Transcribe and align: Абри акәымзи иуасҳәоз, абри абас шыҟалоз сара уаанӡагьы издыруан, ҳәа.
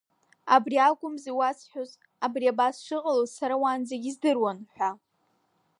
Абри 0.55 0.77
акәымзи 0.77 1.29
иуасҳәоз, 1.31 1.91
абри 2.25 2.51
абас 2.53 2.75
шыҟалоз 2.85 3.29
сара 3.37 3.55
уаанӡагьы 3.61 4.09
издыруан, 4.09 4.59
ҳәа. 4.75 4.91